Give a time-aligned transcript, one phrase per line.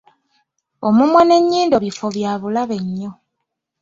[0.87, 3.11] Omumwa n'ennyindo bifo bya bulabe nnyo.